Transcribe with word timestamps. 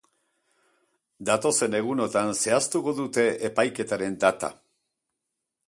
Datozen 1.29 1.77
egunotan 1.81 2.33
zehaztuko 2.45 2.95
dute 3.03 3.27
epaiketaren 3.51 4.19
data. 4.25 4.53